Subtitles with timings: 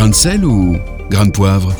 [0.00, 0.78] Grain de sel ou
[1.10, 1.74] grain de poivre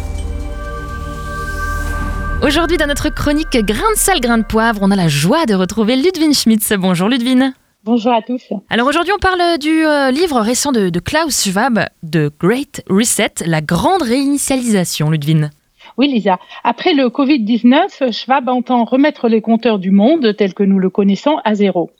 [2.42, 5.54] Aujourd'hui, dans notre chronique Grain de sel, grain de poivre, on a la joie de
[5.54, 6.70] retrouver Ludwine Schmitz.
[6.78, 7.54] Bonjour Ludwine.
[7.82, 8.42] Bonjour à tous.
[8.68, 13.46] Alors aujourd'hui, on parle du euh, livre récent de, de Klaus Schwab, The Great Reset,
[13.46, 15.48] la grande réinitialisation, Ludwine.
[15.96, 16.38] Oui, Lisa.
[16.62, 21.38] Après le Covid-19, Schwab entend remettre les compteurs du monde, tels que nous le connaissons,
[21.44, 21.90] à zéro.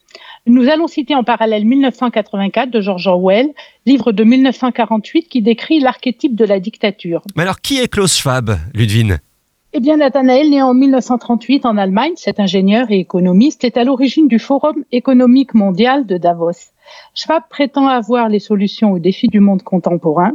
[0.47, 3.49] Nous allons citer en parallèle 1984 de George Orwell,
[3.85, 7.23] livre de 1948 qui décrit l'archétype de la dictature.
[7.37, 9.19] Mais alors, qui est Klaus Schwab, Ludwine
[9.75, 14.29] Eh bien, Nathanaël, né en 1938 en Allemagne, cet ingénieur et économiste, est à l'origine
[14.29, 16.73] du Forum économique mondial de Davos.
[17.15, 20.33] Schwab prétend avoir les solutions aux défis du monde contemporain.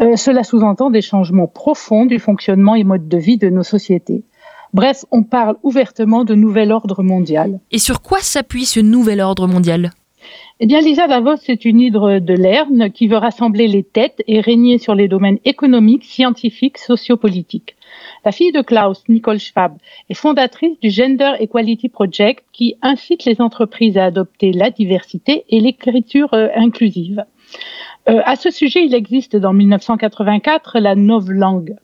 [0.00, 4.24] Euh, cela sous-entend des changements profonds du fonctionnement et mode de vie de nos sociétés.
[4.76, 7.60] Bref, on parle ouvertement de nouvel ordre mondial.
[7.72, 9.90] Et sur quoi s'appuie ce nouvel ordre mondial?
[10.60, 14.38] Eh bien, Lisa Davos est une hydre de Lerne qui veut rassembler les têtes et
[14.38, 17.74] régner sur les domaines économiques, scientifiques, sociopolitiques.
[18.22, 19.78] La fille de Klaus, Nicole Schwab,
[20.10, 25.58] est fondatrice du Gender Equality Project qui incite les entreprises à adopter la diversité et
[25.58, 27.24] l'écriture euh, inclusive.
[28.10, 31.76] Euh, à ce sujet, il existe dans 1984 la novlangue.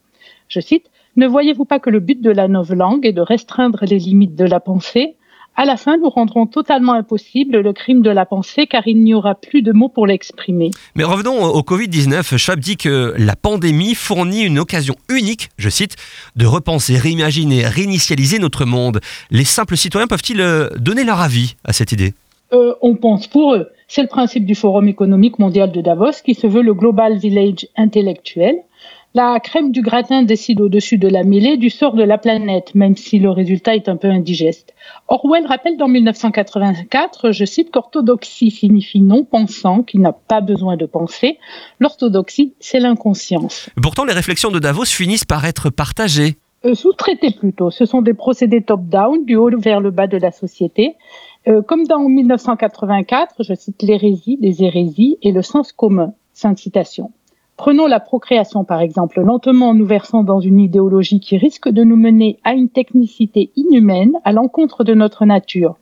[0.48, 3.98] Je cite, Ne voyez-vous pas que le but de la novlangue est de restreindre les
[3.98, 5.16] limites de la pensée?
[5.54, 9.12] À la fin, nous rendrons totalement impossible le crime de la pensée car il n'y
[9.12, 10.70] aura plus de mots pour l'exprimer.
[10.94, 12.38] Mais revenons au Covid-19.
[12.38, 15.96] Schwab dit que la pandémie fournit une occasion unique, je cite,
[16.36, 19.00] de repenser, réimaginer, réinitialiser notre monde.
[19.30, 22.14] Les simples citoyens peuvent-ils euh, donner leur avis à cette idée?
[22.54, 23.68] Euh, on pense pour eux.
[23.88, 27.68] C'est le principe du Forum économique mondial de Davos qui se veut le Global Village
[27.76, 28.56] intellectuel.
[29.14, 32.96] La crème du gratin décide au-dessus de la mêlée du sort de la planète, même
[32.96, 34.72] si le résultat est un peu indigeste.
[35.06, 40.86] Orwell rappelle dans 1984, je cite, qu'orthodoxie signifie non pensant, qui n'a pas besoin de
[40.86, 41.38] penser.
[41.78, 43.68] L'orthodoxie, c'est l'inconscience.
[43.82, 46.36] Pourtant, les réflexions de Davos finissent par être partagées.
[46.64, 50.32] Euh, Sous-traités plutôt, ce sont des procédés top-down, du haut vers le bas de la
[50.32, 50.94] société.
[51.48, 56.14] Euh, comme dans 1984, je cite l'hérésie, les hérésies et le sens commun.
[56.32, 57.10] Fin de citation.
[57.62, 59.20] Prenons la procréation par exemple.
[59.20, 64.14] Lentement nous versant dans une idéologie qui risque de nous mener à une technicité inhumaine
[64.24, 65.76] à l'encontre de notre nature.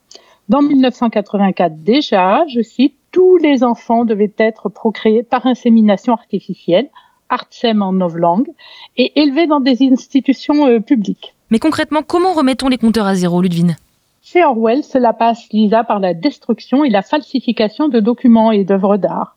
[0.50, 6.90] Dans 1984 déjà, je cite, tous les enfants devaient être procréés par insémination artificielle,
[7.30, 8.50] artsem en novlangue,
[8.98, 11.34] et élevés dans des institutions euh, publiques.
[11.48, 13.78] Mais concrètement, comment remettons les compteurs à zéro, Ludwine?
[14.22, 18.98] Chez Orwell, cela passe, Lisa, par la destruction et la falsification de documents et d'œuvres
[18.98, 19.34] d'art.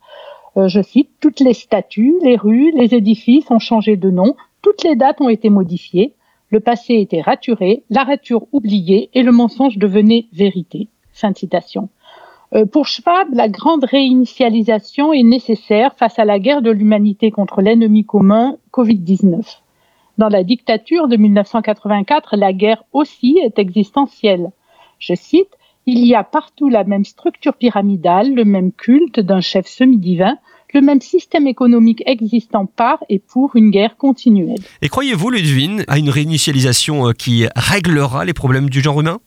[0.57, 4.83] Euh, je cite, toutes les statues, les rues, les édifices ont changé de nom, toutes
[4.83, 6.13] les dates ont été modifiées,
[6.49, 10.87] le passé était raturé, la rature oubliée et le mensonge devenait vérité.
[11.11, 11.89] Fin citation.
[12.53, 17.61] Euh, pour Schwab, la grande réinitialisation est nécessaire face à la guerre de l'humanité contre
[17.61, 19.57] l'ennemi commun Covid-19.
[20.19, 24.51] Dans la dictature de 1984, la guerre aussi est existentielle.
[24.99, 25.49] Je cite,
[25.85, 30.37] il y a partout la même structure pyramidale, le même culte d'un chef semi-divin,
[30.73, 34.59] le même système économique existant par et pour une guerre continuelle.
[34.81, 39.19] Et croyez-vous, Ludwine, à une réinitialisation euh, qui réglera les problèmes du genre humain?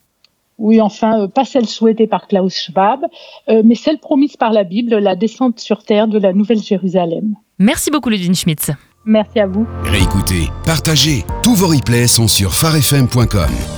[0.58, 3.00] Oui, enfin, euh, pas celle souhaitée par Klaus Schwab,
[3.48, 7.34] euh, mais celle promise par la Bible, la descente sur terre de la Nouvelle Jérusalem.
[7.58, 8.70] Merci beaucoup, Ludwine Schmitz.
[9.04, 9.66] Merci à vous.
[9.84, 11.24] Réécoutez, partagez.
[11.42, 13.75] Tous vos replays sont sur farfm.com.